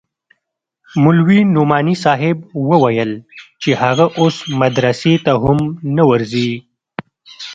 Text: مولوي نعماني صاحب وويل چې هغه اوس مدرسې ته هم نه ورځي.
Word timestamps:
مولوي 1.03 1.39
نعماني 1.55 1.95
صاحب 2.05 2.37
وويل 2.69 3.11
چې 3.61 3.69
هغه 3.81 4.05
اوس 4.19 4.35
مدرسې 4.61 5.13
ته 5.25 5.33
هم 5.43 5.59
نه 5.95 6.03
ورځي. 6.09 6.51